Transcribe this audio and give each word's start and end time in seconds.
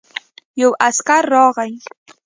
يو 0.61 0.69
عسکر 0.85 1.23
راغی. 1.33 1.73